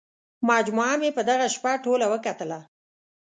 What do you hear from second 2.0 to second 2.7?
وکتله.